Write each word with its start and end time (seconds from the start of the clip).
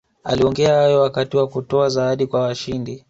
aliongea 0.23 0.75
hayo 0.75 1.01
wakati 1.01 1.37
wa 1.37 1.47
kutoa 1.47 1.89
zawadi 1.89 2.27
kwa 2.27 2.41
washindi 2.41 2.99